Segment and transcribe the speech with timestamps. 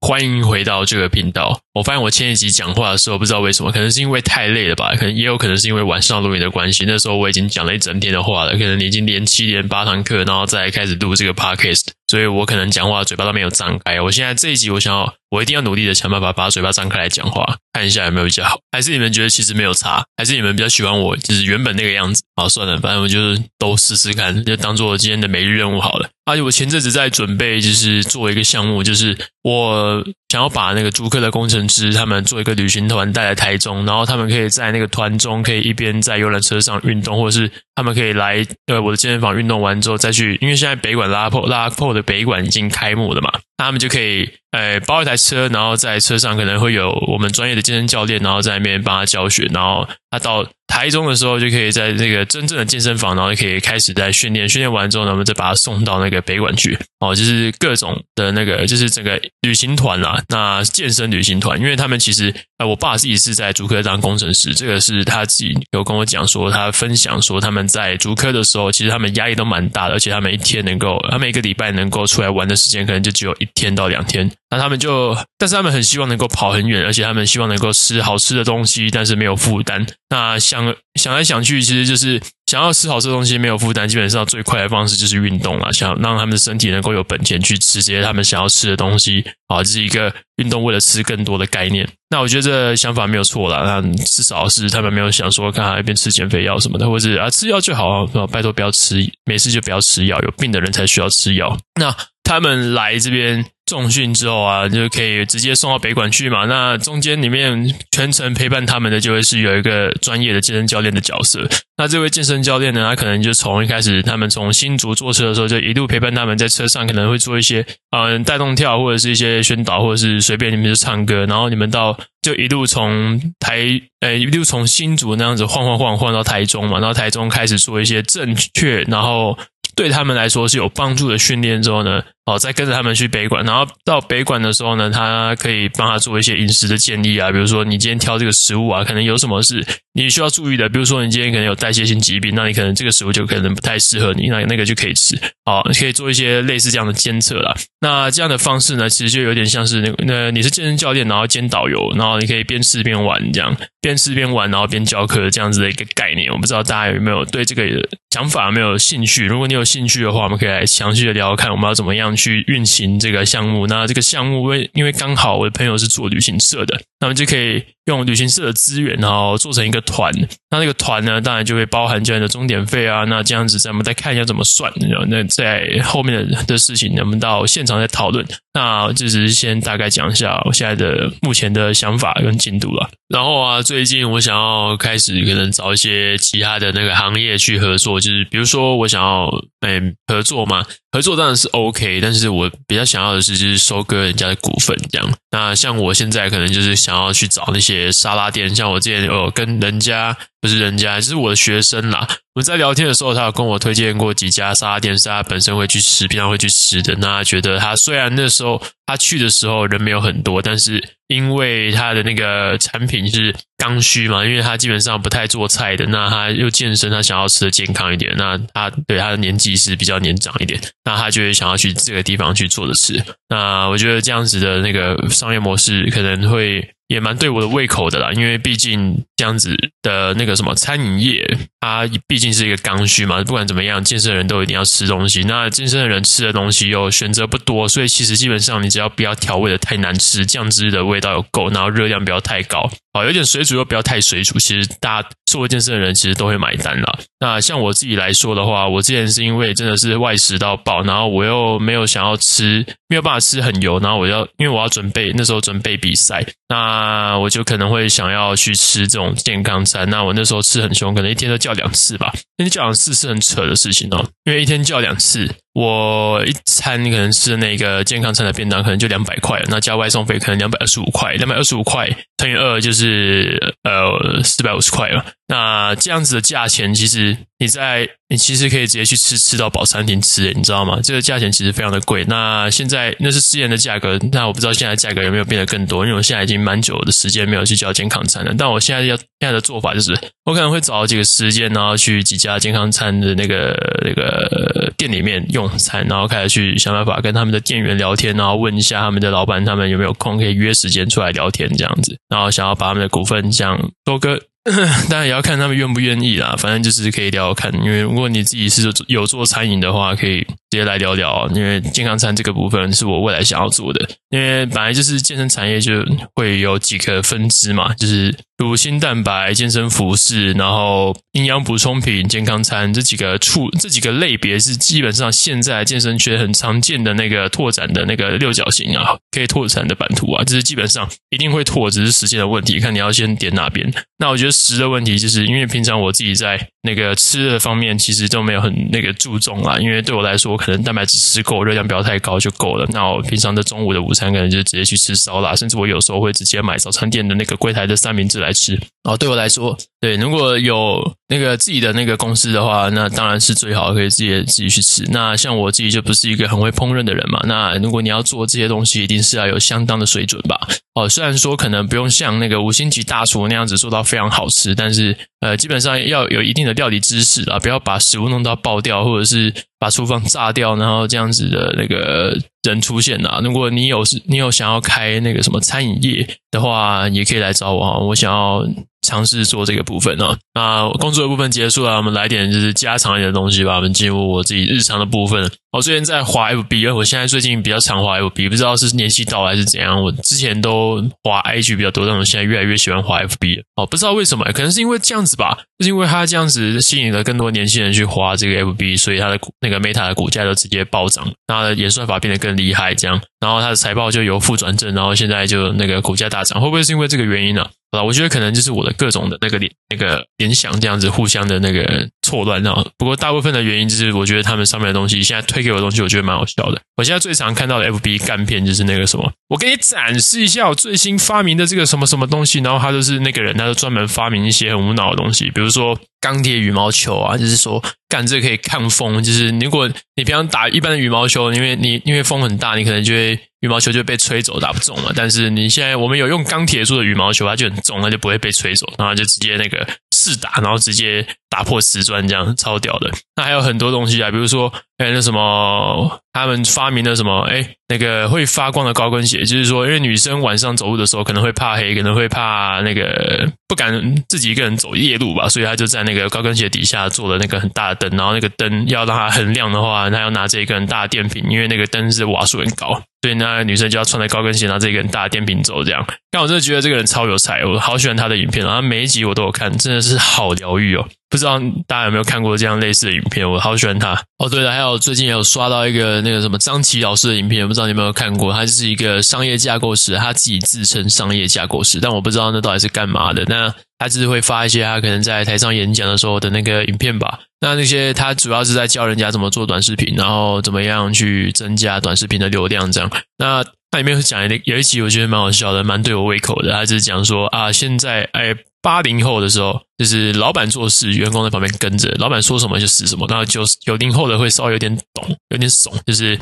[0.00, 1.60] 欢迎回到这个频道。
[1.74, 6.84] 我发现我前一集讲话的时候，不知道为什么，可能是因为太累了吧，可能也有可能是因为晚上录音的关系。
[6.86, 14.00] 那时候我已经讲了一整天的话了，可能已经连七连八堂课，然后再开始录这个 podcast，所以我可能讲话嘴巴都没有张开。
[14.00, 18.58] 我现在这一集，我想要，我一定要努力的想办法把嘴巴张开来讲话，看一下有没有比较好。
[18.72, 20.04] 还是你们觉得其实没有差？
[20.16, 22.22] 还是你们比较喜欢我就是原本那个样子？
[22.34, 26.08] 好，算了，反正我就是都试试看，就当做今天的每日任务好了。
[26.24, 60.22] 而且我前阵子在准备，就是做一个项目，就是我想要把那个租客的工程师他们做一个旅行团带来台中，然后他们可以在那个团中可以一边在游览车上运动，或者是他们可以来呃我的健身房运动完之后再去，因为现在北馆拉破拉破的北馆已经开幕了嘛，那他们就可以呃包一台车，然后在车上可能会有我们专业的健身教练，然后在那边帮他教学，然后他到台中的时候就可以在那个真正的健身房，然后就可以开始在训练，训练完之后呢，我们再把他送到那个北馆去哦，就是各种的那个，就是整个旅行团啦。
[60.28, 74.30] 那健身旅行团，因为他们其实呃，我爸自己是在竹科当工程师，这个是他自己有跟我讲说，他分享说他们在竹科的时候，其实他们压力都蛮大的，而且他们一天能够，他们一个礼拜能够出来玩的时间，可能就只有一天到两天。
[74.50, 79.86] 那他们就，但是他们很希望能够跑很远，而且他们希望能够吃好吃的东西，但是没有负担。
[80.08, 83.86] 那想想来想去，其实就是想要吃好吃的东西，没有负担。
[83.86, 91.86] 基本上最快的方式就是运动了，想让他们的身体能够有本钱去吃这些他们想要吃的东西啊，这是一个运动为了吃更多的概念。
[92.08, 101.54] 那我觉得这想法没有错啦，那至少是他们没有想说，看他一边吃减肥药什么的，或者是啊吃药就好啊，拜托不要吃，没事就不要吃药，有病的人才需要吃药。
[101.78, 101.94] 那
[102.28, 103.44] 他们来这边。
[103.68, 106.46] 重训之后啊，就可以直接送到北馆去嘛。
[106.46, 111.46] 那中间里面全程陪伴他们的，就会是有一个专业的健身教练的角色。
[111.76, 117.62] 那这位健身教练呢，他可能就从一开始，他们从新竹坐车的时候，就一路陪伴他们在车上，可能会做一些
[117.94, 121.26] 嗯带动跳，或者是一些宣导，或者是随便你们就唱歌。
[121.26, 126.78] 然后你们到就一路从台诶、一路从新竹那样子晃晃晃晃到台中嘛。
[126.78, 129.38] 然后台中开始做一些正确，然后。
[129.76, 147.56] 对他们来说是有帮助的训练之后呢，哦，再跟着他们去北馆，然后到北馆的时候呢，他可以帮他做一些饮食的建议啊，比如说你今天挑这个食物啊，可能有什么是你需要注意的，比如说你今天可能有代谢性疾病，那你可能这个食物就可能不太适合你，那那个就可以吃，哦，可以做一些类似这样的监测啦。
[147.80, 156.30] 那这样的方式呢，其实就有点像是那，那你是健身教练，然后兼导游，然后你可以边吃边玩，这样边吃边玩，然后边教课这样子的一个概念。
[156.30, 157.64] 我不知道大家有没有对这个
[158.10, 159.24] 想法有没有兴趣？
[159.24, 163.66] 如果你有兴趣的话，我们可以来详细的聊聊看，我们要怎么样去运行这个项目。
[163.66, 167.64] 那这个项目，因为因为刚好我的朋友是做旅行社的，那么就可以。
[167.88, 170.12] 用旅行社的资源，然后做成一个团。
[170.50, 173.04] 那那个团呢，当然就会包含这样的终点费啊。
[173.04, 174.72] 那这样子，咱们再看一下怎么算。
[174.88, 178.26] 然后那在后面的的事情，咱们到现场再讨论。
[178.54, 182.90] 那就只是先大概讲一下我现在的目前的想法跟进度了。
[183.08, 189.28] 然后啊，最近我想要开始可能找一些其他的那个行业去合作，就是比如说我想要
[189.60, 195.08] 诶合作嘛，合作当然是 OK，但是我比较想要的是就是收割人家的股份这样。
[195.30, 197.77] 那像我现在可能就是想要去找那些。
[197.92, 202.06] 沙拉店，像我之前有跟人家，不是人家，就是我的学生啦。
[202.34, 206.94] 我们在聊天的时候，他有跟我推荐过几家沙拉店，是他本身会去吃，平常会去吃的。
[207.00, 218.14] 那他觉得他虽然那时候他去的时候人没有很多，但是因为他的那个产品是刚需嘛，因为他基本上不太做菜的，那他又健身，他想要吃的健康一点。
[218.16, 223.02] 那他对他的年纪是比较年长一点，那他就会想要去这个地方去做着吃。
[223.28, 226.70] 那我觉得这样子的那个商业模式可能会。
[226.88, 233.22] 也蛮对我的胃口的啦，因为毕竟这样子的那个什么餐饮业，它毕竟是一个刚需嘛。
[233.22, 235.22] 不管怎么样，健身的人都一定要吃东西。
[235.24, 246.98] 那健身的人吃的东西又选择不多，所以其实基本上你只要不要调味的太难吃，酱汁的味道有够，然后热量不要太高，啊，有点水煮又不要太水煮，其实大家做健身的人其实都会买单啦。
[247.20, 259.88] 那像我自己来说的话，我之前是因为真的是外食到爆，然后我又没有想要吃，没有办法吃很油，然后我要因为我要准备那时候准备比赛，那我就可能会想要去吃这种健康餐。
[259.90, 262.10] 那我那时候吃很凶，可能一天都叫两次吧。
[262.38, 265.28] 一天叫两次是很扯的事情哦，因为一天叫两次。
[265.58, 271.88] 我一餐可能吃的那个健康餐的便当可能就两百块，那加外送费可能两百二十五块，两百二十五块
[272.18, 275.04] 乘以二就是呃四百五十块了。
[275.26, 280.78] 那这样子的价钱，其实你在你其实可以直接去吃吃到饱餐厅吃，你知道吗？
[280.82, 282.04] 这个价钱其实非常的贵。
[282.06, 288.32] 那现在那是之前的价格，那我不知道现在价格有没有变得更多，因为我现在已经蛮久的时间没有去叫健康餐了。
[288.38, 289.92] 但我现在要现在的做法就是，
[290.24, 293.54] 我可能会找几个时间，然后去几家健康餐的那个
[293.84, 304.20] 那个店里面用餐，然后开始去想办法跟他们的店员聊天，然后问一下他们的老板，他们有没有空可以约时间出来聊天这样子，然后想要把他们的股份这样多割。
[304.88, 307.52] 当然也要看他们愿不愿意啦，反正就是可以聊聊看。
[307.62, 311.28] 因为如果你自己是有做餐饮的话，可以直接来聊聊。
[311.34, 313.88] 因为健康餐这个部分是我未来想要做的。
[314.10, 315.84] 因为本来就是健身产业就
[316.14, 333.70] 会有几个分支嘛，就是乳清蛋白、健身服饰，然后营养补充品、健康餐这几个处这几个类别是基本上现在健身圈很常见的那个拓展的那个六角形啊，可以拓展的版图啊，这是基本上一定会拓，只是时间的问题，看你要先点哪边。
[333.98, 339.58] 那我觉得食的问题，就是因为平常我自己在那个吃的方面，其实都没有很那个注重啦。
[339.58, 342.66] 因为对我来说，可能蛋白质吃够，热量不要太高就够了。
[342.70, 348.58] 那我平常的中午的午餐，可能就直接去吃烧腊，甚至我有时候会直接买早餐店的那个柜台的三明治来吃。
[348.84, 354.86] 哦，对我来说，对，如果有那个自己的那个公司的话，那当然是最好可以自己自己去吃。
[354.90, 357.20] 那像我自己就不是一个很会烹饪的人嘛。
[357.26, 360.40] 那如果你要做这些东西，一定是要有相当的水准吧。
[360.78, 373.20] 哦，虽然说可能不用像那个五星级大厨那样子做到非常好吃，但是呃，基本上要有一定的料理知识啊，不要把食物弄到爆掉，或者是把厨房炸掉，然后这样子的那个人出现啊。
[373.22, 378.46] 如果你有是，你有想要开那个什么餐饮业的话，也可以来找我啊，我想要。
[378.80, 383.56] 尝试做这个部分啊，那工作的部分结束了，我们来点就是家常一点的东西吧。
[383.56, 385.28] 我们进入我自己日常的部分。
[385.50, 389.82] 我最近在滑 FB，我现在最近比较常滑 FB，不知道是年纪到了还是怎样。
[389.82, 393.42] 我之前都滑 IG 比较多，但我现在越来越喜欢滑 FB 了。
[393.56, 407.48] 哦，不知道为什么，可能是因为这样子吧，就是因为它这样子吸引了更多年轻人去滑这个 FB，所以它的那个 Meta 的股价就直接暴涨，它的演算法变得更厉害，这样，然后它的财报就由负转正，然后现在就那个股价大涨，会不会是因为这个原因呢？
[407.70, 412.64] 好吧，我觉得可能就是我的各种的那个联那个联想这样子互相的那个错乱啊。
[412.78, 416.60] 不过大部分的原因就是，我觉得他们上面的东西现在推给我的东西，我觉得蛮好笑的。
[416.76, 433.18] 我现在最常看到的 FB 干片就是那个什么，我给你展示一下我最新发明的这个什么什么东西，然后他就是那个人，他就专门发明一些很无脑的东西，比如说钢铁羽毛球啊，就是说干这个可以抗风，就是如果你平常打一般的羽毛球，因为你因为风很大，你可能就会。
[433.40, 434.92] 羽毛球就被吹走，打不中了。
[434.96, 439.64] 但是你现在我们有用钢铁做的羽毛球，它就很重，它就不会被吹走，然后就直接那个
[439.94, 442.90] 试打，然后直接打破瓷砖，这样超屌的。
[443.14, 447.22] 那还有很多东西啊，比如说还有那什么，他们发明了什么？
[447.22, 453.72] 哎，那个会发光的高跟鞋，就是说，因为女生晚上走路的时候可能会怕黑，可能会怕那个不敢
[454.08, 462.80] 自己一个人走夜路吧，所以他就在那个高跟鞋底下做了那个很大的灯，然后那个灯要让它很亮的话，他要拿着一个很大的电瓶，因为那个灯是瓦数很高。
[463.02, 465.84] 所以那女生就要穿着高跟鞋，拿这个很大的电瓶走，这样。
[466.10, 470.88] 但我真的觉得这个人超有才，我好喜欢他的影片，然后每一集我都有看，真的是好疗愈哦。
[471.10, 473.28] 不知道大家有没有看过这样类似的影片？
[473.30, 473.98] 我好喜欢他。
[474.18, 478.30] 哦，对了，还有最近也有刷到一个那个什么张琪老师的影片，不知道你有没有看过？
[478.32, 483.24] 他就是一个商业架构师，他自己自称商业架构师，但我不知道那到底是干嘛的。
[483.26, 487.20] 那他只是会发一些他可能在台上演讲的时候的那个影片吧。
[487.40, 492.90] 那那些他主要是在教人家怎么做短视频，然后怎么样去增加短视频的流量这样。
[493.16, 496.52] 那他里面讲有一集我觉得蛮好笑的，蛮对我胃口的。
[496.52, 498.36] 他就是讲说啊，现在哎。
[498.68, 503.06] 八零后的时候，就是老板做事，员工在旁边跟着，老板说什么就是什么。
[503.08, 506.20] 然后就有零后的会稍微有点懂，有点怂，就是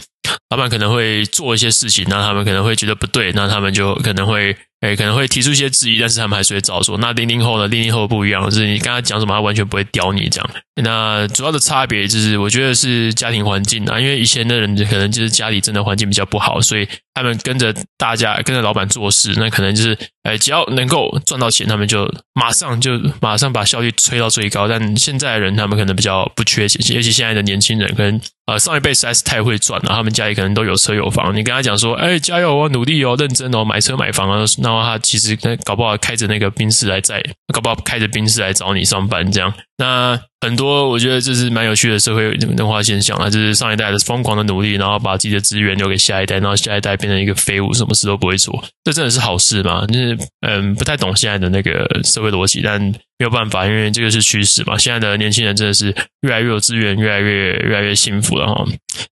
[0.51, 4.57] 老板可能会做一些事情，那他们可能会觉得不对，那他们就可能会。
[4.81, 6.99] 哎，可能会提出一些质疑，但是他们还是会照做。
[6.99, 7.67] 那零零后呢？
[7.67, 10.51] 零零后不一样，就是你跟他讲什么，他完全不会屌你这样。
[10.83, 24.69] 那主要的差别就是，我觉得是家庭环境啊，因为以前的人可能就是家里真的环境比较不好，所以他们跟着大家，跟着老板做事，那可能就是，哎，只要能够赚到钱，他们就马上就马上把效率吹到最高。
[24.69, 31.35] 但现在的人，他们可能比较不缺钱，尤其现在的年轻人，可能呃上一辈实在是太会赚了，他们家里可能都有车有房。
[31.35, 34.45] 你跟他讲说，哎，加油哦，努力哦，认真哦，买车买房啊。
[34.63, 37.23] 然后他其实搞不好开着那个宾士来载，
[37.53, 39.53] 搞不好开着宾士来找你上班这样。
[39.79, 49.87] 那很多我觉得这是蛮有趣的社会文化现象啊，就是上一代的疯狂的努力，然后把自己的资源留给下一代，然后下一代变成一个废物，什么事都不会做，这真的是好事吗？
[49.87, 54.79] 就是嗯，不太懂现在的那个社会逻辑，但没有办法，因为这个是趋势嘛。
[54.79, 58.65] 现在的年轻人真的是越来越有资源，越来越越来越幸福了哈。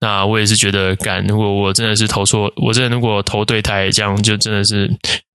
[0.00, 4.90] 那我也是觉得，干，如果我真的是投错，我真的如果投对胎，这样就真的是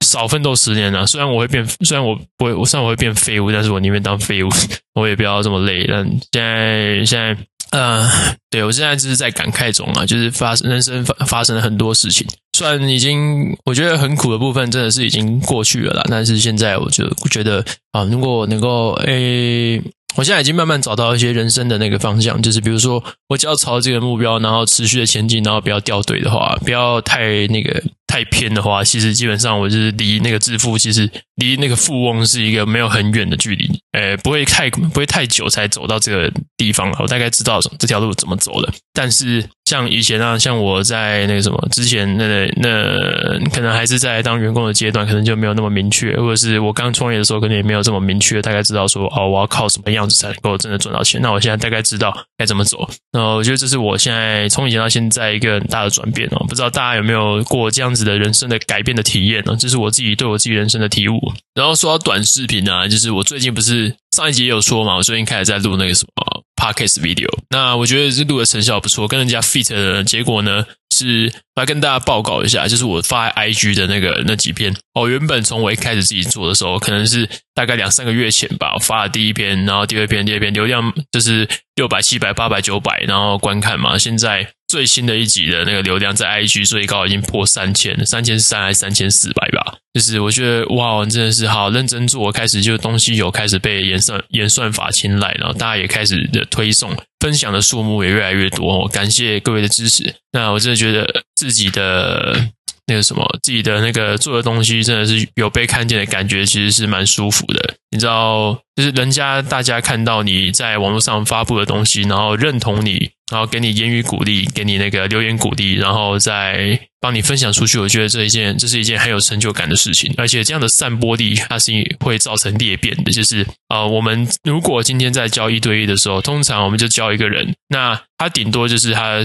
[0.05, 1.05] 少奋斗十年了。
[1.05, 4.49] 虽然我会变，虽然我不会，我虽然我会变废物，但是我宁愿当废物，
[4.95, 5.85] 我也不要这么累。
[5.87, 7.37] 但现在现在
[7.71, 8.07] 呃，
[8.51, 19.81] 对，我现在就是在感慨中啊，就是发生人生发发生了很多事情，虽然已经我觉得很苦的部分真的是已经过去了啦，但是现在我就觉得啊，如果能够诶。
[20.15, 27.81] 我现在已经慢慢找到一些人生的那个方向，就是比如说，我只要朝这个目标，然后持续的前进，然后不要掉队的话，不要太那个。
[28.05, 36.97] 太偏的话，其实基本上我就是离那个致富，其实离那个富翁是一个没有很远的距离，呃，不会太不会太久才走到这个地方了。
[36.99, 38.71] 我大概知道这条路怎么走的。
[38.93, 51.19] 但是像以前啊，像我在那个什么之前，那那可能还是在当员工的阶段，可能就没有那么明确，或者是我刚创业的时候，可能也没有这么明确，大概知道说哦，我要靠什么样子才能够真的赚到钱。
[51.19, 52.87] 那我现在大概知道该怎么走。
[53.11, 56.45] 那我觉得这是我现在从以前到现在一个很大的转变哦。
[56.47, 59.55] 不知道大家有没有过这样子的人生的改变的体验呢？
[59.59, 61.22] 这是我自己对我自己人生的体悟。
[61.53, 67.29] 然后说到短视频啊，就是我最近不是上一集也有说嘛，我最近开始在录那个什么 podcast video。
[67.49, 70.65] 那我觉得这录的成效不错，跟人家 fit 的结果呢，
[70.95, 75.07] 是来跟大家报告一下，就是我发 IG 的那个那几篇哦。
[75.07, 84.49] 原本从我一开始自己做的时候，可能是大概两三个月前吧，我发了第一篇，然后第二篇、第二篇流量就是六百、七百、八百、九百，然后观看嘛，现在。
[84.65, 89.75] 最新的一集的那个流量在 IG 最高已经破三千，三千三还是三千四百吧？
[89.93, 98.87] 就是我觉得哇，真的是好认真做，开始就东西有开始被演算演算法青睐，然后大家也开始的推送、分享的数目也越来越多。
[98.87, 100.15] 感谢各位的支持。
[100.31, 102.49] 那我真的觉得自己的。
[102.85, 107.75] 那个什么，自己的那个做的东西，真的是有被看见的感觉，其实是蛮舒服的。
[107.91, 117.77] 你知道，就是人家大家看到你在网络上发布的东西，然后认同你，然后给你言语鼓励，给你那个留言鼓励，然后再帮你分享出去。
[117.77, 120.13] 我觉得这一件，这是一件很有成就感的事情。
[120.15, 123.11] 而且这样的散播力，它是会造成裂变的。
[123.11, 129.19] 就是呃，我们如果今天在教一对一的时候，通常我们就教一个人，那他顶多就是他。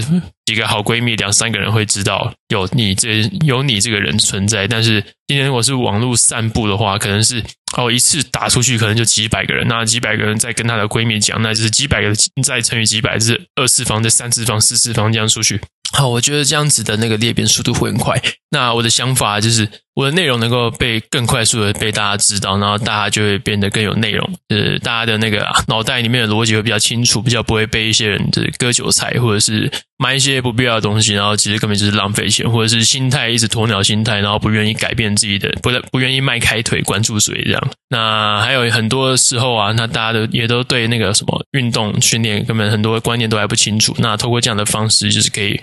[0.49, 4.67] 几个好闺蜜，两三个人会知道有你这有你这个人存在。
[4.67, 7.43] 但是今天如果是网络散布的话，可能是
[7.77, 9.67] 哦一次打出去，可能就几百个人。
[9.67, 15.61] 那几百个人再跟她的闺蜜讲，那就是几百个再乘以几百，就是二次方、再三次方、四次方这样出去。
[15.91, 18.21] 好，我觉得这样子的那个裂变速度会很快。
[18.51, 24.27] 那我的想法就是，我的内容能够被更快速的被大家知道，然后大家就会变得更有内容。
[24.47, 37.71] 就是大家的那个脑袋里面的逻辑会比较清楚，比较不会被一些人就割韭菜，或者是买一些不必要的东西，然后其实根本就是浪费钱，或者是心态一直鸵鸟心态，然后不愿意改变自己的，不不愿意迈开腿关注谁这样。
[37.89, 43.95] 那还有很多时候啊，那大家都也都对那个什么运动训练根本很多观念都还不清楚。
[43.97, 45.59] 那透过这样的方式，就是可以。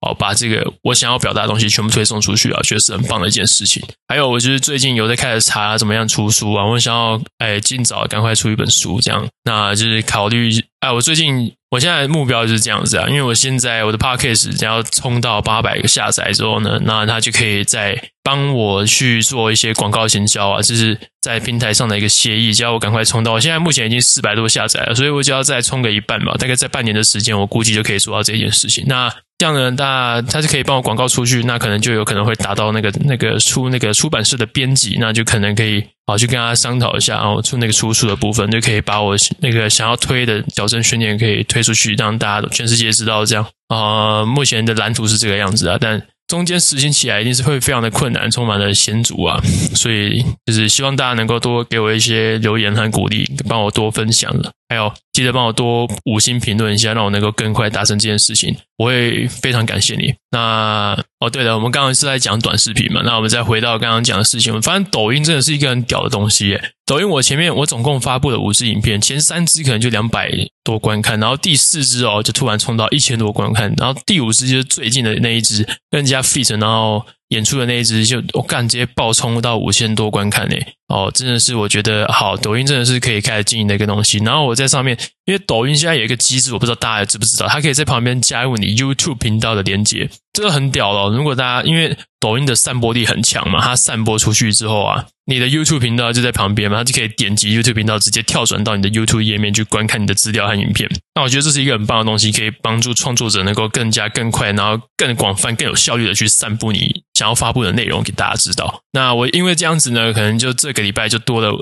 [0.00, 3.82] 哦，把这个我想要表达的东西全部推送出去啊，确实很棒的一件事情。
[4.08, 28.84] 还有，我就是最近有在开始查怎么样出书啊，我想要哎尽早赶快出一本书，这样，那就是考虑哎，我最近我现在目标就是这样子啊，因为我现在我的 Podcast 只要冲到八百个下载之后呢，那他就可以再帮我去做一些广告行销啊，就是在平台上的一个协议，只要我赶快冲到，我现在目前已经四百多下载了，所以我只要再冲个一半吧，大概在半年的时间，我估计就可以做到这件事情。
[28.88, 43.46] 那这样呢，大他是可以帮我广告出去，那可能就有可能会达到那个那个出那个出版社的编辑，那就可能可以好去跟他商讨一下，然后出那个出书的部分，就可以把我那个想要推的矫正训练可以推出去，让大家全世界知道这样。
[43.68, 46.02] 啊、目前的蓝图是这个样子啊，但。
[46.28, 49.42] 中间实行起来一定是会非常的困难，充满了险阻啊，
[49.74, 60.14] 所以就是希望大家能够多给我一些留言和鼓励，帮我多分享了，还有记得帮我多五星评论一下，让我能够更快达成这件事情，我会非常感谢你。
[60.30, 66.72] 那哦，对了，我们刚刚是在讲短视频嘛，那我们再回到刚刚讲的事情，我发现抖音真的是一个很屌的东西耶。
[66.86, 70.30] 抖音我前面我总共发布了五支影片，前三支可能就两百
[70.62, 80.56] 多观看，然后第四支哦就突然冲到一千多观看，然后第五支就是最近的那一支，跟人家 fit，然后演出的那一只就我干直接爆冲到五千多观看呢。
[80.88, 84.18] 哦，真的是我觉得好，抖音真的是可以开始经营的一个东西。
[84.18, 84.98] 然后我在上面，
[85.30, 91.16] 因为抖音现在有一个机制，我不知道大家知不知道，它可以在旁边加入你 YouTube 频道的连接，这个很屌了。
[91.16, 95.06] 如果大家因为抖音的散播力很强嘛，它散播出去之后啊。
[95.26, 100.90] 你的 YouTube 频道就在旁边嘛，它就可以点击 YouTube 频道，直接跳转到你的 YouTube 页面去观看你的资料和影片。
[101.14, 108.82] 那我觉得这是一个很棒的东西，可以帮助创作者能够更加更快，然后更广泛、更有效率的去散布你想要发布的内容给大家知道。
[108.90, 111.52] 那我因为这样子呢，可能就这个礼拜就多了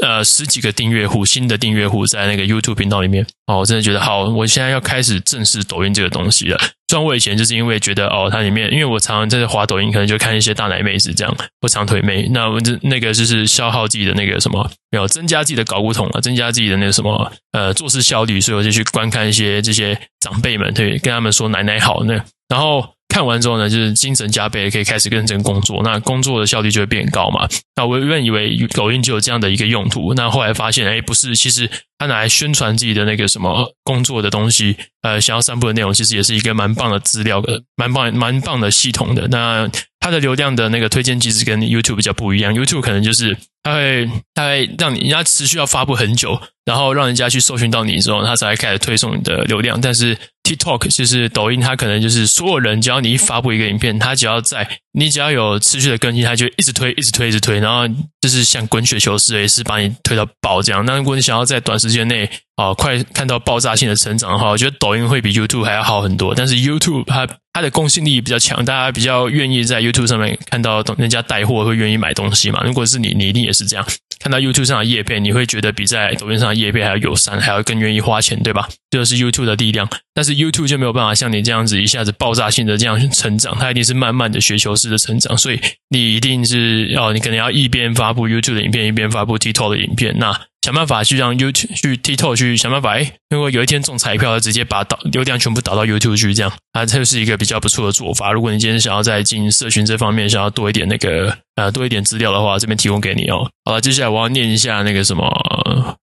[0.00, 6.58] 呃十几个订阅户，新的订阅户在那个 YouTube 频道里面哦，我真的觉得好，我现在要开始正视抖音这个东西了。
[6.88, 22.14] 虽然我以前就是因为觉得哦，它里面因为我常常在这滑抖音，可能就看一些大奶妹子这样或长腿妹，那我这那个就是消耗自己的那个什么，没有增加自己的睾固酮啊，增加自己的那个什么呃做事效率，所以我就去观看一些这些长辈们，对，跟他们说奶奶好那，
[22.48, 22.94] 然后。
[23.12, 25.82] 看完之后呢，就是精神加倍，可以开始认真工作。
[25.82, 27.48] 那工作的效率就会变高嘛。
[27.74, 31.68] 那我原本以为抖音就有这样的一个用途，那后来发现，哎，不是，其实
[32.00, 39.28] 他拿来宣传自己的那个什么工作的东西，呃，想要散布的内容，其实也是一个蛮棒的资料的，蛮棒蛮棒的系统的。
[39.28, 50.16] 那它的流量的那个推荐机制跟 YouTube 比较不一样，YouTube 可能就是它会它会让你人家持续要发布很久，然后让人家去搜寻到你之后，它才开始推送你的流量，但是。
[50.42, 57.86] TikTok 就是抖音，它可能就是所有人，只要你一发布一个影片，它只要在你只要有持续的更新，它就一直推，一直推，一直推，然后
[58.20, 60.84] 就是像滚雪球似的，也是把你推到爆这样。
[60.84, 62.24] 那如果你想要在短时间内
[62.56, 66.34] 啊、呃、快看到爆炸性的成长的话，我觉得抖音会比 YouTube 还要好很多。
[66.34, 72.62] 但是 YouTube 它它的公信力比较强，大家比较愿意在 YouTube 上面看到人家带货，会愿意买东西嘛。
[72.64, 73.86] 如果是你，你一定也是这样。
[74.20, 78.68] 看到 YouTube 上的叶片，你会觉得比在抖音上的叶片还要友善，还要更愿意花钱，对吧？
[78.90, 79.88] 这就是 YouTube 的力量。
[80.12, 85.34] 但是 YouTube 就没有办法像你这样子一下子爆炸性的这样成长，它一定是慢慢的雪球式的成长。
[85.38, 90.14] 所以你一定是哦，你可能要一边发布 YouTube 的影片，一边发布 TikTok 的影片。
[90.18, 98.30] 那想办法去让 YouTube 去 TikTok 去想办法，哎，如果有一天中彩票，直接把导流量全部导到 YouTube 去，这样啊，这就是一个比较不错的做法。
[98.30, 103.50] 如果你今天想要在进社群这方面想要多一点那个呃多一点资料的话，这边提供给你哦。
[103.64, 105.26] 好了，接下来我要念一下那个什么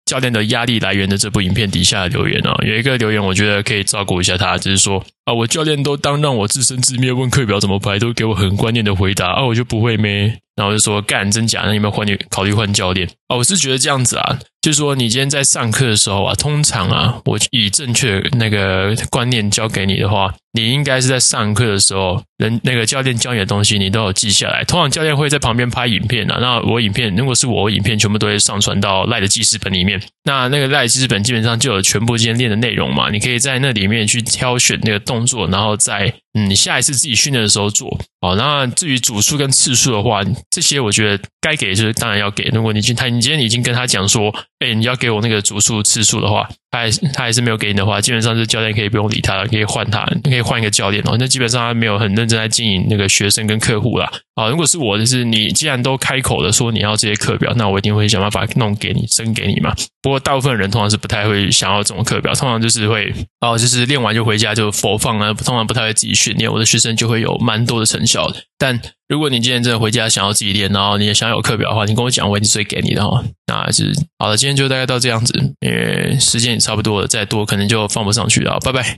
[0.06, 2.56] 教练的压力来源的这部影片底下的留言哦。
[2.66, 10.38] 有一个留言，我觉得可以照顾一下他，就是说啊，我教练都当让我自生自灭，问课表怎么排，都给我很观念的回答啊，我就不会咩？
[10.56, 11.62] 然后就说干真假？
[11.64, 13.08] 那你有没有换你考虑换教练？
[13.30, 24.64] 哦，我是觉得这样子啊，就是说你今天在上课的时候啊，通常啊，我以正确那个观念教给你的话，你应该是在上课的时候，人那个教练教你的东西，你都有记下来。
[24.66, 30.02] 通常教练会在旁边拍影片啊，那我影片如果是我，我影片全部都会上传到赖的记事本里面。
[30.26, 37.90] 那那个赖记事本基本上就有全部今天练的内容嘛，你可以在那里面去挑选那个动作，然后再嗯下一次自己训练的时候做。
[38.22, 42.44] 好，那至于组数跟次数的话，这些我觉得该给就是当然要给。
[42.54, 46.50] 如果你今他你今天已经跟他讲说，哎，你要给我那个组数次数的话。
[46.70, 51.16] 他还是他还是没有给你的话，基本上是教练可以不用理他了，可以换他，你可以换一个教练哦。
[51.18, 54.12] 那基本上他没有很认真在经营那个学生跟客户啦。
[54.36, 59.74] 啊，如果是我，就是你既然都开口了说你要这些课表，那我一定会想办法弄给你，生给你嘛。
[60.02, 66.52] 不过大部分人通常是不太会想要这种课表，通常就是会哦，就是练完就回家就佛放了，通常不太会自己训练。
[66.52, 68.36] 我的学生就会有蛮多的成效的。
[68.58, 68.78] 但
[69.08, 73.24] 如果你今天真的回家想要自己练，然后你也想有课表的话，你跟我讲，我一定是会给你的哈。
[73.48, 78.60] 那就是好了，今天就大概到这样子，因为时间也差不多了，再多可能就放不上去了。
[78.60, 78.96] 拜拜。